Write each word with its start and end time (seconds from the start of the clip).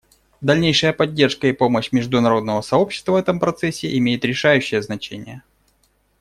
Дальнейшая 0.41 0.93
поддержка 0.93 1.45
и 1.45 1.51
помощь 1.51 1.91
международного 1.91 2.61
сообщества 2.61 3.11
в 3.11 3.15
этом 3.17 3.39
процессе 3.39 3.95
имеет 3.99 4.25
решающее 4.25 4.81
значение. 4.81 5.43